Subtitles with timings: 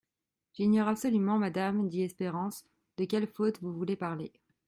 [0.55, 2.65] J'ignore absolument, madame, dit Espérance,
[2.97, 4.33] de quelle faute vous voulez parler.